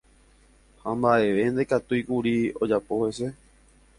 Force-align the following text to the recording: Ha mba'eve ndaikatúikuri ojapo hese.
Ha 0.83 0.91
mba'eve 1.01 1.43
ndaikatúikuri 1.51 2.35
ojapo 2.63 2.91
hese. 3.03 3.27